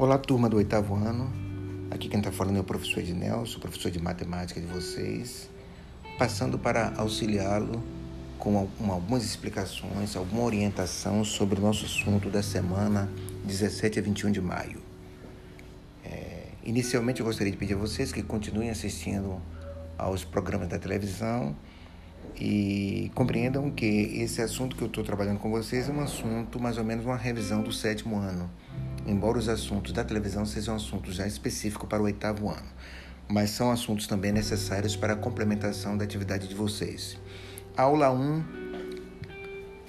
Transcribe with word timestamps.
Olá, 0.00 0.16
turma 0.16 0.48
do 0.48 0.56
oitavo 0.56 0.94
ano. 0.94 1.30
Aqui 1.90 2.08
quem 2.08 2.20
está 2.20 2.32
falando 2.32 2.56
é 2.56 2.60
o 2.60 2.64
professor 2.64 3.00
Ednelson, 3.00 3.60
professor 3.60 3.90
de 3.90 4.00
matemática 4.00 4.58
de 4.58 4.66
vocês, 4.66 5.50
passando 6.18 6.58
para 6.58 6.94
auxiliá-lo 6.96 7.82
com 8.38 8.56
algumas 8.90 9.22
explicações, 9.22 10.16
alguma 10.16 10.44
orientação 10.44 11.22
sobre 11.22 11.58
o 11.58 11.62
nosso 11.62 11.84
assunto 11.84 12.30
da 12.30 12.42
semana 12.42 13.10
17 13.44 13.98
a 13.98 14.02
21 14.02 14.32
de 14.32 14.40
maio. 14.40 14.80
É, 16.02 16.46
inicialmente, 16.64 17.20
eu 17.20 17.26
gostaria 17.26 17.52
de 17.52 17.58
pedir 17.58 17.74
a 17.74 17.76
vocês 17.76 18.10
que 18.10 18.22
continuem 18.22 18.70
assistindo 18.70 19.38
aos 19.98 20.24
programas 20.24 20.68
da 20.68 20.78
televisão 20.78 21.54
e 22.40 23.10
compreendam 23.14 23.70
que 23.70 23.84
esse 23.84 24.40
assunto 24.40 24.76
que 24.76 24.82
eu 24.82 24.88
estou 24.88 25.04
trabalhando 25.04 25.40
com 25.40 25.50
vocês 25.50 25.90
é 25.90 25.92
um 25.92 26.00
assunto 26.00 26.58
mais 26.58 26.78
ou 26.78 26.84
menos 26.84 27.04
uma 27.04 27.18
revisão 27.18 27.62
do 27.62 27.70
sétimo 27.70 28.16
ano 28.16 28.50
embora 29.10 29.38
os 29.38 29.48
assuntos 29.48 29.92
da 29.92 30.04
televisão 30.04 30.46
sejam 30.46 30.74
assuntos 30.74 31.14
já 31.14 31.26
específicos 31.26 31.88
para 31.88 32.00
o 32.00 32.04
oitavo 32.04 32.48
ano, 32.48 32.68
mas 33.28 33.50
são 33.50 33.70
assuntos 33.70 34.06
também 34.06 34.32
necessários 34.32 34.96
para 34.96 35.14
a 35.14 35.16
complementação 35.16 35.96
da 35.96 36.04
atividade 36.04 36.48
de 36.48 36.54
vocês. 36.54 37.18
A 37.76 37.82
aula 37.82 38.10
1 38.10 38.44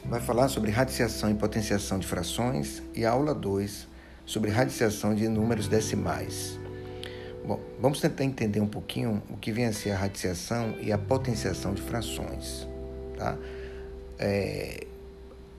vai 0.06 0.20
falar 0.20 0.48
sobre 0.48 0.72
radiciação 0.72 1.30
e 1.30 1.36
potenciação 1.36 2.00
de 2.00 2.08
frações 2.08 2.82
e 2.96 3.06
a 3.06 3.12
aula 3.12 3.34
2 3.34 3.88
sobre 4.26 4.50
radiciação 4.50 5.14
de 5.14 5.28
números 5.28 5.68
decimais. 5.68 6.60
Bom, 7.46 7.60
vamos 7.80 8.00
tentar 8.00 8.24
entender 8.24 8.60
um 8.60 8.68
pouquinho 8.68 9.22
o 9.30 9.38
que 9.38 9.52
vem 9.52 9.66
a 9.66 9.74
ser 9.74 9.92
a 9.92 9.98
radiciação 9.98 10.76
e 10.80 10.92
a 10.92 10.98
potenciação 10.98 11.74
de 11.74 11.82
frações. 11.82 12.68
Tá? 13.18 13.38
É, 14.20 14.86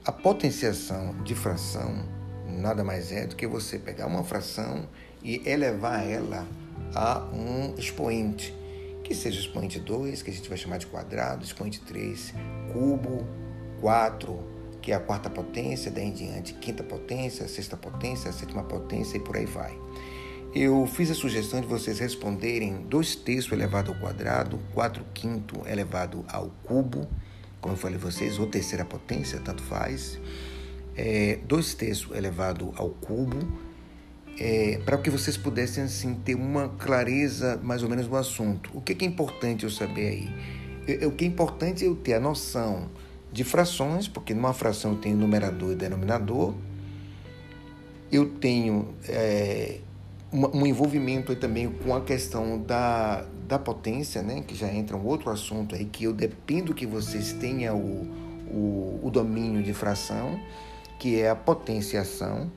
a 0.05 0.12
potenciação 0.12 1.15
de 1.22 1.34
fração 1.34 2.22
nada 2.53 2.84
mais 2.84 3.11
é 3.11 3.27
do 3.27 3.34
que 3.34 3.47
você 3.47 3.78
pegar 3.78 4.06
uma 4.06 4.22
fração 4.22 4.89
e 5.22 5.42
elevar 5.48 6.06
ela 6.06 6.47
a 6.94 7.25
um 7.33 7.75
expoente, 7.77 8.55
que 9.03 9.14
seja 9.14 9.41
expoente 9.41 9.81
2, 9.81 10.22
que 10.22 10.31
a 10.31 10.33
gente 10.33 10.48
vai 10.48 10.59
chamar 10.59 10.78
de 10.78 10.86
quadrado, 10.86 11.44
expoente 11.44 11.81
3, 11.81 12.34
cubo, 12.72 13.27
4, 13.81 14.39
que 14.81 14.92
é 14.92 14.94
a 14.94 15.00
quarta 15.00 15.31
potência, 15.31 15.91
daí 15.91 16.06
em 16.06 16.12
diante, 16.12 16.55
quinta 16.55 16.83
potência, 16.83 17.47
sexta 17.48 17.77
potência, 17.77 18.33
sétima 18.33 18.62
potência 18.64 19.16
e 19.16 19.20
por 19.20 19.37
aí 19.37 19.47
vai. 19.47 19.77
Eu 20.55 20.87
fiz 20.87 21.11
a 21.11 21.14
sugestão 21.14 21.61
de 21.61 21.66
vocês 21.66 21.98
responderem 21.98 22.83
2 22.83 23.16
terços 23.16 23.53
elevado 23.53 23.92
ao 23.92 23.98
quadrado, 23.98 24.61
4 24.75 25.05
quinto 25.14 25.66
elevado 25.66 26.25
ao 26.28 26.50
cubo, 26.64 27.09
como 27.61 27.75
eu 27.75 27.78
falei 27.78 27.97
vocês, 27.97 28.39
ou 28.39 28.47
terceira 28.47 28.84
potência, 28.84 29.41
tanto 29.41 29.62
faz 29.62 30.19
é, 30.97 31.39
dois 31.47 31.75
terços 31.75 32.15
elevado 32.17 32.73
ao 32.77 32.91
cubo, 32.91 33.39
é, 34.39 34.81
para 34.85 34.99
que 34.99 35.11
vocês 35.11 35.37
pudessem 35.37 35.84
assim 35.84 36.15
ter 36.15 36.34
uma 36.34 36.69
clareza 36.69 37.61
mais 37.62 37.83
ou 37.83 37.89
menos 37.89 38.07
do 38.07 38.17
assunto. 38.17 38.71
O 38.75 38.81
que 38.81 38.93
é, 38.93 38.95
que 38.95 39.05
é 39.05 39.09
importante 39.09 39.65
eu 39.65 39.71
saber 39.71 40.09
aí? 40.09 41.07
O 41.07 41.12
que 41.12 41.25
é 41.25 41.29
importante 41.29 41.84
é 41.84 41.87
eu 41.87 41.95
ter 41.95 42.15
a 42.15 42.21
noção 42.21 42.91
de 43.31 43.45
frações, 43.45 44.09
porque 44.09 44.34
numa 44.34 44.53
fração 44.53 44.93
eu 44.93 44.99
tenho 44.99 45.17
numerador 45.17 45.73
e 45.73 45.75
denominador. 45.75 46.55
Eu 48.11 48.29
tenho 48.29 48.95
é, 49.09 49.79
um 50.33 50.67
envolvimento 50.67 51.34
também 51.37 51.71
com 51.71 51.95
a 51.95 52.01
questão 52.03 52.61
da, 52.61 53.25
da 53.47 53.59
potência, 53.59 54.23
né? 54.23 54.43
que 54.47 54.55
já 54.55 54.73
entra 54.73 54.97
um 54.97 55.06
outro 55.06 55.31
assunto 55.31 55.75
aí, 55.75 55.84
que 55.84 56.05
eu 56.05 56.12
dependo 56.12 56.75
que 56.75 56.87
vocês 56.87 57.33
tenham 57.33 57.79
o, 57.79 58.06
o, 58.51 59.01
o 59.05 59.11
domínio 59.11 59.62
de 59.62 59.73
fração 59.73 60.39
que 61.03 61.20
é 61.20 61.28
a 61.28 61.34
potenciação, 61.34 62.49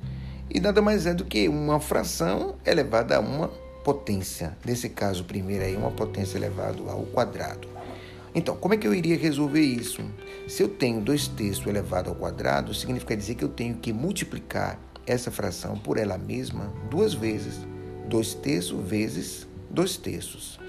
e 0.53 0.59
nada 0.59 0.79
mais 0.79 1.07
é 1.07 1.15
do 1.15 1.25
que 1.25 1.49
uma 1.49 1.79
fração 1.79 2.53
elevada 2.63 3.17
a 3.17 3.19
uma 3.19 3.47
potência. 3.83 4.55
Nesse 4.63 4.87
caso, 4.87 5.23
primeiro 5.23 5.63
aí, 5.63 5.75
uma 5.75 5.89
potência 5.89 6.37
elevada 6.37 6.79
ao 6.87 7.07
quadrado. 7.07 7.67
Então, 8.35 8.55
como 8.55 8.75
é 8.75 8.77
que 8.77 8.85
eu 8.85 8.93
iria 8.93 9.17
resolver 9.17 9.61
isso? 9.61 10.03
Se 10.47 10.61
eu 10.61 10.69
tenho 10.69 11.01
2 11.01 11.27
terços 11.29 11.65
elevado 11.65 12.11
ao 12.11 12.15
quadrado, 12.15 12.71
significa 12.71 13.17
dizer 13.17 13.33
que 13.33 13.43
eu 13.43 13.49
tenho 13.49 13.77
que 13.77 13.91
multiplicar 13.91 14.79
essa 15.07 15.31
fração 15.31 15.75
por 15.75 15.97
ela 15.97 16.15
mesma 16.15 16.71
duas 16.87 17.15
vezes. 17.15 17.55
2 18.07 18.35
terços 18.35 18.87
vezes 18.87 19.47
2 19.71 19.97
terços. 19.97 20.59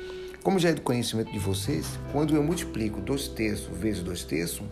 Como 0.42 0.58
já 0.58 0.70
é 0.70 0.72
do 0.72 0.80
conhecimento 0.80 1.30
de 1.30 1.38
vocês, 1.38 1.86
quando 2.10 2.34
eu 2.34 2.42
multiplico 2.42 3.02
2 3.02 3.28
terços 3.28 3.76
vezes 3.76 4.02
2 4.02 4.24
terços, 4.24 4.66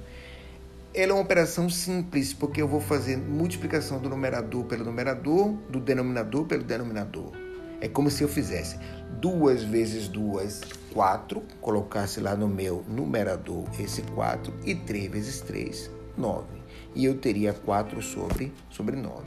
ela 0.95 1.11
é 1.11 1.15
uma 1.15 1.23
operação 1.23 1.69
simples, 1.69 2.33
porque 2.33 2.63
eu 2.63 2.69
vou 2.69 2.81
fazer 2.81 3.17
multiplicação 3.17 3.99
do 3.99 4.09
numerador 4.09 4.65
pelo 4.65 4.85
numerador, 4.85 5.53
do 5.69 5.81
denominador 5.81 6.47
pelo 6.47 6.63
denominador. 6.63 7.33
É 7.81 7.89
como 7.89 8.09
se 8.09 8.23
eu 8.23 8.29
fizesse 8.29 8.79
2 9.21 9.65
vezes 9.65 10.07
2, 10.07 10.61
4, 10.93 11.43
colocasse 11.61 12.21
lá 12.21 12.37
no 12.37 12.47
meu 12.47 12.85
numerador 12.89 13.65
esse 13.79 14.03
4, 14.03 14.55
e 14.65 14.77
3 14.77 15.11
vezes 15.11 15.41
3, 15.41 15.91
9. 16.17 16.47
E 16.95 17.05
eu 17.05 17.19
teria 17.19 17.53
4 17.53 18.01
sobre, 18.01 18.53
sobre 18.71 18.95
9. 18.95 19.25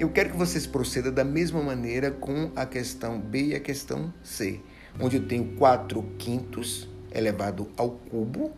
Eu 0.00 0.10
quero 0.10 0.30
que 0.30 0.36
vocês 0.36 0.66
procedam 0.66 1.12
da 1.12 1.24
mesma 1.24 1.62
maneira 1.62 2.10
com 2.10 2.50
a 2.56 2.66
questão 2.66 3.20
B 3.20 3.46
e 3.46 3.54
a 3.54 3.60
questão 3.60 4.12
C, 4.24 4.60
onde 5.00 5.16
eu 5.18 5.26
tenho 5.26 5.54
4 5.56 6.02
quintos 6.18 6.88
elevado 7.14 7.68
ao 7.76 7.90
cubo, 7.90 8.52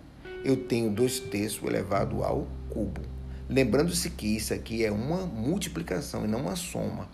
eu 0.44 0.56
tenho 0.56 0.90
2 0.90 1.20
terços 1.20 1.62
elevado 1.62 2.22
ao 2.22 2.46
cubo. 2.70 3.00
Lembrando-se 3.48 4.10
que 4.10 4.36
isso 4.36 4.52
aqui 4.52 4.84
é 4.84 4.90
uma 4.90 5.26
multiplicação 5.26 6.24
e 6.24 6.28
não 6.28 6.42
uma 6.42 6.56
soma. 6.56 7.08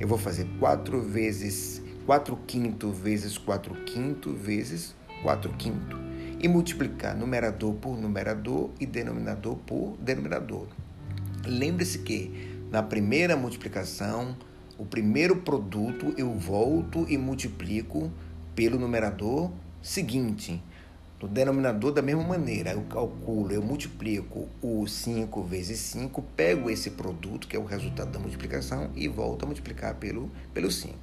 Eu 0.00 0.08
vou 0.08 0.18
fazer 0.18 0.46
4 0.58 1.00
vezes 1.02 1.82
4 2.06 2.36
quinto 2.46 2.90
vezes 2.90 3.38
4 3.38 3.74
quinto 3.84 4.32
vezes 4.32 4.94
4 5.22 5.52
quinto. 5.54 5.98
E 6.40 6.48
multiplicar 6.48 7.16
numerador 7.16 7.74
por 7.74 7.96
numerador 7.96 8.70
e 8.78 8.84
denominador 8.84 9.56
por 9.56 9.96
denominador. 9.98 10.66
Lembre-se 11.46 12.00
que 12.00 12.58
na 12.70 12.82
primeira 12.82 13.36
multiplicação, 13.36 14.36
o 14.76 14.84
primeiro 14.84 15.36
produto 15.36 16.12
eu 16.18 16.32
volto 16.34 17.06
e 17.08 17.16
multiplico 17.16 18.10
pelo 18.54 18.78
numerador 18.78 19.50
seguinte. 19.80 20.62
No 21.20 21.28
denominador, 21.28 21.92
da 21.92 22.02
mesma 22.02 22.22
maneira, 22.22 22.72
eu 22.72 22.82
calculo, 22.82 23.52
eu 23.52 23.62
multiplico 23.62 24.48
o 24.60 24.86
5 24.86 25.42
vezes 25.44 25.78
5, 25.78 26.20
pego 26.36 26.68
esse 26.68 26.90
produto, 26.90 27.46
que 27.46 27.56
é 27.56 27.58
o 27.58 27.64
resultado 27.64 28.10
da 28.10 28.18
multiplicação, 28.18 28.90
e 28.94 29.08
volto 29.08 29.44
a 29.44 29.46
multiplicar 29.46 29.94
pelo, 29.94 30.30
pelo 30.52 30.70
5. 30.70 30.94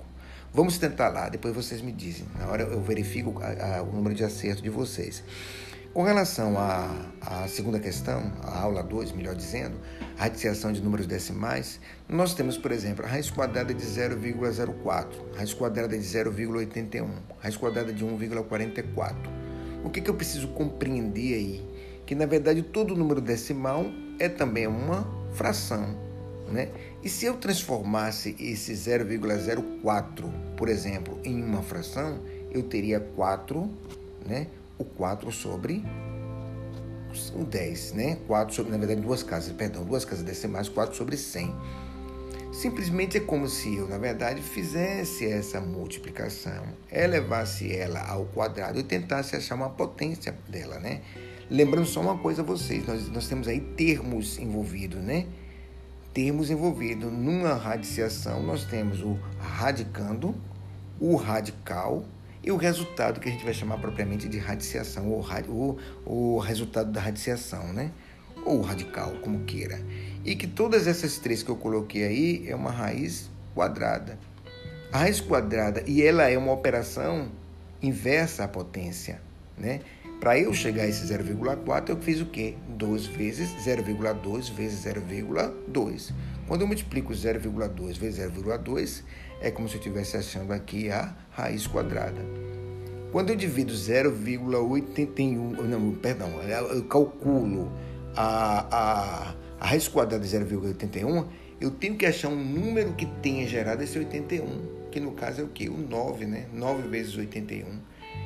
Vamos 0.53 0.77
tentar 0.77 1.09
lá, 1.09 1.29
depois 1.29 1.55
vocês 1.55 1.81
me 1.81 1.93
dizem. 1.93 2.27
Na 2.37 2.47
hora 2.47 2.63
eu 2.63 2.81
verifico 2.81 3.41
a, 3.41 3.77
a, 3.77 3.81
o 3.83 3.91
número 3.93 4.13
de 4.13 4.23
acerto 4.23 4.61
de 4.61 4.69
vocês. 4.69 5.23
Com 5.93 6.03
relação 6.03 6.57
à, 6.57 6.89
à 7.21 7.47
segunda 7.47 7.79
questão, 7.79 8.31
a 8.43 8.59
aula 8.59 8.83
2, 8.83 9.13
melhor 9.13 9.35
dizendo, 9.35 9.77
a 10.17 10.23
radiciação 10.23 10.71
de 10.71 10.81
números 10.81 11.07
decimais, 11.07 11.79
nós 12.07 12.33
temos, 12.33 12.57
por 12.57 12.71
exemplo, 12.71 13.05
a 13.05 13.07
raiz 13.07 13.29
quadrada 13.29 13.73
de 13.73 13.83
0,04, 13.83 15.05
raiz 15.35 15.53
quadrada 15.53 15.97
de 15.97 16.03
0,81, 16.03 17.09
raiz 17.39 17.57
quadrada 17.57 17.91
de 17.91 18.05
1,44. 18.05 19.40
O 19.83 19.89
que, 19.89 20.01
que 20.01 20.09
eu 20.09 20.13
preciso 20.13 20.49
compreender 20.49 21.33
aí? 21.33 21.65
Que 22.05 22.15
na 22.15 22.25
verdade 22.25 22.61
todo 22.61 22.95
número 22.95 23.21
decimal 23.21 23.85
é 24.19 24.29
também 24.29 24.67
uma 24.67 25.07
fração. 25.33 25.95
Né? 26.51 26.69
E 27.01 27.07
se 27.07 27.25
eu 27.25 27.37
transformasse 27.37 28.35
esse 28.37 28.73
0,04, 28.73 30.29
por 30.57 30.67
exemplo, 30.67 31.17
em 31.23 31.41
uma 31.41 31.61
fração, 31.61 32.19
eu 32.51 32.63
teria 32.63 32.99
4, 32.99 33.69
né? 34.25 34.47
o 34.77 34.83
4 34.83 35.31
sobre 35.31 35.83
o 37.35 37.43
10, 37.43 37.93
né? 37.93 38.17
4 38.27 38.53
sobre, 38.53 38.71
na 38.71 38.77
verdade, 38.77 39.01
duas 39.01 39.23
casas, 39.23 39.51
perdão, 39.53 39.83
duas 39.83 40.05
casas 40.05 40.23
decimais, 40.23 40.69
4 40.69 40.95
sobre 40.95 41.17
100. 41.17 41.53
Simplesmente 42.61 43.17
é 43.17 43.19
como 43.19 43.49
se 43.49 43.75
eu, 43.75 43.87
na 43.87 43.97
verdade, 43.97 44.39
fizesse 44.39 45.25
essa 45.25 45.59
multiplicação, 45.59 46.63
elevasse 46.91 47.75
ela 47.75 48.07
ao 48.07 48.25
quadrado 48.25 48.79
e 48.79 48.83
tentasse 48.83 49.35
achar 49.35 49.55
uma 49.55 49.71
potência 49.71 50.37
dela, 50.47 50.77
né? 50.77 51.01
Lembrando 51.49 51.87
só 51.87 52.01
uma 52.01 52.19
coisa 52.19 52.43
a 52.43 52.45
vocês, 52.45 52.85
nós, 52.85 53.09
nós 53.09 53.27
temos 53.27 53.47
aí 53.47 53.59
termos 53.59 54.37
envolvidos, 54.37 55.01
né? 55.01 55.25
Termos 56.13 56.51
envolvidos. 56.51 57.11
Numa 57.11 57.55
radiciação, 57.55 58.43
nós 58.43 58.63
temos 58.63 59.01
o 59.01 59.17
radicando, 59.39 60.35
o 60.99 61.15
radical 61.15 62.05
e 62.43 62.51
o 62.51 62.57
resultado 62.57 63.19
que 63.19 63.27
a 63.27 63.31
gente 63.31 63.43
vai 63.43 63.55
chamar 63.55 63.79
propriamente 63.79 64.29
de 64.29 64.37
radiciação, 64.37 65.09
ou, 65.09 65.25
o, 65.47 65.77
o 66.05 66.37
resultado 66.37 66.91
da 66.91 67.01
radiciação, 67.01 67.73
né? 67.73 67.89
Ou 68.45 68.61
radical, 68.61 69.13
como 69.21 69.43
queira 69.45 69.79
e 70.23 70.35
que 70.35 70.47
todas 70.47 70.87
essas 70.87 71.17
três 71.17 71.43
que 71.43 71.49
eu 71.49 71.55
coloquei 71.55 72.03
aí 72.03 72.43
é 72.47 72.55
uma 72.55 72.71
raiz 72.71 73.29
quadrada. 73.53 74.17
A 74.91 74.99
raiz 74.99 75.19
quadrada, 75.19 75.83
e 75.87 76.01
ela 76.03 76.29
é 76.29 76.37
uma 76.37 76.51
operação 76.51 77.31
inversa 77.81 78.43
à 78.43 78.47
potência, 78.47 79.21
né? 79.57 79.79
Para 80.19 80.37
eu 80.37 80.53
chegar 80.53 80.83
a 80.83 80.87
esse 80.87 81.07
0,4, 81.07 81.89
eu 81.89 81.97
fiz 81.97 82.21
o 82.21 82.27
quê? 82.27 82.55
2 82.77 83.07
vezes 83.07 83.49
0,2 83.65 84.51
vezes 84.51 84.85
0,2. 84.85 86.13
Quando 86.47 86.61
eu 86.61 86.67
multiplico 86.67 87.11
0,2 87.11 87.97
vezes 87.97 88.23
0,2, 88.23 89.03
é 89.41 89.49
como 89.49 89.67
se 89.67 89.75
eu 89.75 89.79
estivesse 89.79 90.17
achando 90.17 90.53
aqui 90.53 90.91
a 90.91 91.15
raiz 91.31 91.65
quadrada. 91.65 92.21
Quando 93.11 93.31
eu 93.31 93.35
divido 93.35 93.73
0,81, 93.73 95.63
não, 95.63 95.91
perdão, 95.95 96.29
eu 96.69 96.83
calculo 96.83 97.71
a, 98.15 98.67
a, 98.71 99.35
a 99.59 99.67
raiz 99.67 99.87
quadrada 99.87 100.23
de 100.23 100.37
0,81, 100.37 101.25
eu 101.59 101.71
tenho 101.71 101.95
que 101.95 102.05
achar 102.05 102.29
um 102.29 102.43
número 102.43 102.93
que 102.93 103.05
tenha 103.05 103.47
gerado 103.47 103.83
esse 103.83 103.97
81, 103.97 104.89
que 104.91 104.99
no 104.99 105.11
caso 105.11 105.41
é 105.41 105.43
o 105.43 105.47
quê? 105.47 105.69
O 105.69 105.77
9, 105.77 106.25
né? 106.25 106.47
9 106.53 106.87
vezes 106.87 107.15
81. 107.15 107.65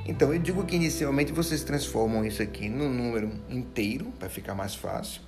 Então 0.05 0.33
eu 0.33 0.39
digo 0.39 0.63
que 0.65 0.75
inicialmente 0.75 1.31
vocês 1.31 1.63
transformam 1.63 2.25
isso 2.25 2.41
aqui 2.41 2.69
num 2.69 2.91
número 2.91 3.31
inteiro, 3.49 4.13
para 4.19 4.29
ficar 4.29 4.55
mais 4.55 4.75
fácil 4.75 5.21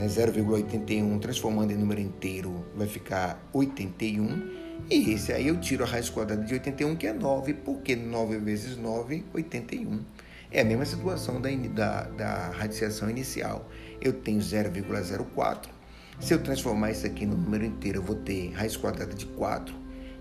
né, 0.00 0.06
0,81 0.06 1.20
transformando 1.20 1.72
em 1.72 1.76
número 1.76 2.00
inteiro 2.00 2.64
vai 2.74 2.88
ficar 2.88 3.38
81. 3.52 4.70
E 4.90 5.12
esse 5.12 5.32
aí 5.32 5.46
eu 5.46 5.60
tiro 5.60 5.84
a 5.84 5.86
raiz 5.86 6.08
quadrada 6.08 6.42
de 6.42 6.54
81, 6.54 6.96
que 6.96 7.06
é 7.06 7.12
9, 7.12 7.54
porque 7.54 7.94
9 7.94 8.38
vezes 8.38 8.76
9, 8.76 9.24
81. 9.34 10.00
É 10.52 10.62
a 10.62 10.64
mesma 10.64 10.84
situação 10.84 11.40
da, 11.40 11.48
da, 11.50 12.02
da 12.02 12.50
radiciação 12.50 13.08
inicial. 13.08 13.68
Eu 14.00 14.12
tenho 14.12 14.40
0,04. 14.40 15.68
Se 16.18 16.34
eu 16.34 16.42
transformar 16.42 16.90
isso 16.90 17.06
aqui 17.06 17.24
no 17.24 17.36
número 17.36 17.64
inteiro, 17.64 17.98
eu 17.98 18.02
vou 18.02 18.16
ter 18.16 18.50
raiz 18.50 18.76
quadrada 18.76 19.14
de 19.14 19.26
4. 19.26 19.74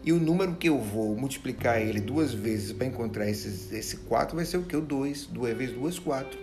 E 0.03 0.13
o 0.13 0.19
número 0.19 0.55
que 0.55 0.69
eu 0.69 0.79
vou 0.79 1.15
multiplicar 1.15 1.81
ele 1.81 1.99
duas 1.99 2.33
vezes 2.33 2.71
para 2.71 2.85
encontrar 2.85 3.29
esses, 3.29 3.71
esse 3.73 3.97
4 3.97 4.35
vai 4.35 4.45
ser 4.45 4.57
o 4.57 4.63
que? 4.63 4.75
O 4.75 4.81
2. 4.81 5.25
2 5.25 5.57
vezes 5.57 5.75
2, 5.75 5.99
4. 5.99 6.39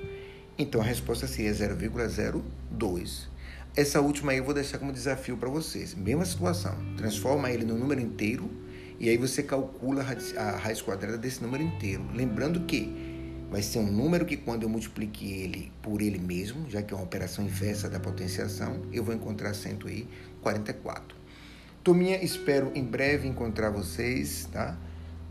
Então 0.59 0.81
a 0.81 0.85
resposta 0.85 1.27
seria 1.27 1.53
0,02. 1.53 3.29
Essa 3.77 4.01
última 4.01 4.33
aí 4.33 4.39
eu 4.39 4.45
vou 4.45 4.55
deixar 4.55 4.79
como 4.79 4.93
desafio 4.93 5.37
para 5.37 5.49
vocês. 5.49 5.95
Mesma 5.95 6.25
situação, 6.25 6.75
transforma 6.97 7.51
ele 7.51 7.65
no 7.65 7.79
número 7.79 8.01
inteiro 8.01 8.51
e 8.99 9.09
aí 9.09 9.17
você 9.17 9.43
calcula 9.43 10.03
a 10.03 10.57
raiz 10.57 10.83
quadrada 10.83 11.17
desse 11.17 11.43
número 11.43 11.63
inteiro. 11.63 12.05
Lembrando 12.15 12.61
que 12.61 13.16
vai 13.51 13.63
ser 13.63 13.79
um 13.79 13.91
número 13.91 14.25
que 14.25 14.37
quando 14.37 14.63
eu 14.63 14.69
multiplique 14.69 15.31
ele 15.33 15.73
por 15.83 16.03
ele 16.03 16.19
mesmo, 16.19 16.69
já 16.69 16.83
que 16.83 16.93
é 16.93 16.97
uma 16.97 17.05
operação 17.05 17.45
inversa 17.45 17.89
da 17.89 18.01
potenciação, 18.01 18.83
eu 18.93 19.05
vou 19.05 19.15
encontrar 19.15 19.55
144. 19.55 21.17
Turminha, 21.83 22.23
espero 22.23 22.73
em 22.75 22.85
breve 22.85 23.29
encontrar 23.29 23.71
vocês, 23.71 24.49
tá? 24.53 24.77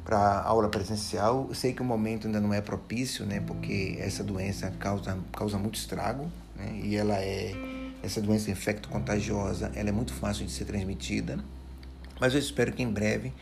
para 0.06 0.42
aula 0.42 0.70
presencial. 0.70 1.48
Eu 1.50 1.56
sei 1.56 1.74
que 1.74 1.82
o 1.82 1.86
momento 1.86 2.28
ainda 2.28 2.40
não 2.40 2.54
é 2.54 2.62
propício, 2.62 3.26
né? 3.26 3.42
Porque 3.46 3.98
essa 4.00 4.24
doença 4.24 4.72
causa, 4.80 5.18
causa 5.34 5.58
muito 5.58 5.76
estrago, 5.76 6.32
né? 6.56 6.80
E 6.84 6.96
ela 6.96 7.16
é 7.16 7.54
essa 8.04 8.22
doença 8.22 8.52
infecto-contagiosa, 8.52 9.72
ela 9.74 9.90
é 9.90 9.92
muito 9.92 10.14
fácil 10.14 10.46
de 10.46 10.52
ser 10.52 10.66
transmitida. 10.66 11.40
Mas 12.22 12.34
eu 12.34 12.40
espero 12.40 12.72
que 12.72 12.84
em 12.84 12.90
breve 12.90 13.34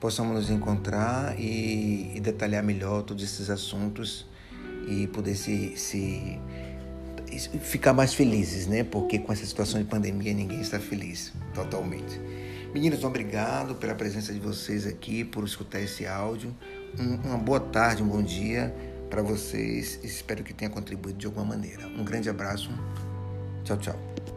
possamos 0.00 0.34
nos 0.34 0.50
encontrar 0.50 1.38
e, 1.38 2.16
e 2.16 2.20
detalhar 2.20 2.62
melhor 2.62 3.02
todos 3.02 3.22
esses 3.22 3.50
assuntos 3.50 4.26
e 4.88 5.06
poder 5.08 5.36
se, 5.36 5.76
se 5.76 6.40
ficar 7.60 7.92
mais 7.92 8.14
felizes, 8.14 8.66
né? 8.66 8.82
Porque 8.82 9.18
com 9.18 9.32
essa 9.32 9.44
situação 9.44 9.80
de 9.80 9.86
pandemia 9.86 10.32
ninguém 10.32 10.60
está 10.60 10.80
feliz 10.80 11.32
totalmente. 11.54 12.18
Meninos, 12.72 13.04
obrigado 13.04 13.74
pela 13.74 13.94
presença 13.94 14.32
de 14.32 14.38
vocês 14.38 14.86
aqui, 14.86 15.24
por 15.24 15.44
escutar 15.44 15.80
esse 15.80 16.06
áudio. 16.06 16.56
Um, 16.98 17.16
uma 17.28 17.38
boa 17.38 17.60
tarde, 17.60 18.02
um 18.02 18.08
bom 18.08 18.22
dia 18.22 18.74
para 19.10 19.22
vocês. 19.22 19.98
Espero 20.04 20.42
que 20.42 20.54
tenha 20.54 20.70
contribuído 20.70 21.18
de 21.18 21.26
alguma 21.26 21.44
maneira. 21.44 21.86
Um 21.88 22.04
grande 22.04 22.30
abraço. 22.30 22.70
Tchau, 23.64 23.76
tchau. 23.76 24.29